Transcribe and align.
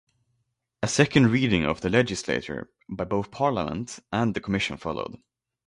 A 0.81 0.87
second 0.87 1.27
reading 1.29 1.63
of 1.63 1.81
the 1.81 1.89
legislature 1.91 2.71
by 2.89 3.03
both 3.03 3.29
Parliament 3.29 3.99
and 4.11 4.33
the 4.33 4.39
Commission 4.41 4.75
followed. 4.77 5.21